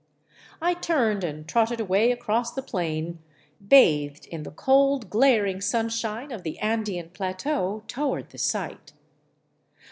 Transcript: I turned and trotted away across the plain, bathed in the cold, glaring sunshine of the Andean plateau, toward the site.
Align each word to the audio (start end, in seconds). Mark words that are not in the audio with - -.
I 0.63 0.73
turned 0.73 1.23
and 1.23 1.47
trotted 1.47 1.79
away 1.79 2.11
across 2.11 2.51
the 2.51 2.63
plain, 2.63 3.19
bathed 3.67 4.25
in 4.25 4.41
the 4.41 4.49
cold, 4.49 5.11
glaring 5.11 5.61
sunshine 5.61 6.31
of 6.31 6.41
the 6.41 6.57
Andean 6.57 7.11
plateau, 7.11 7.83
toward 7.87 8.31
the 8.31 8.39
site. 8.39 8.93